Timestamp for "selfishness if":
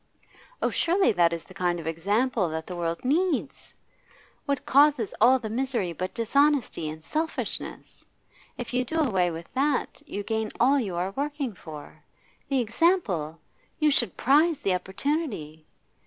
7.03-8.73